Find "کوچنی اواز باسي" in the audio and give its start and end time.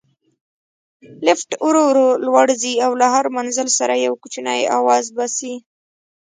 4.21-5.53